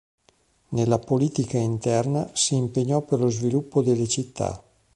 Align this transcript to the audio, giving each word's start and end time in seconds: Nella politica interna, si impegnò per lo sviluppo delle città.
Nella 0.69 0.97
politica 0.97 1.59
interna, 1.59 2.27
si 2.33 2.55
impegnò 2.55 3.01
per 3.01 3.19
lo 3.19 3.29
sviluppo 3.29 3.83
delle 3.83 4.07
città. 4.07 4.59